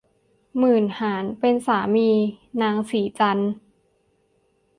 [0.59, 2.09] หมื่นหาญเป็นสามี
[2.61, 3.53] นางสีจันทร์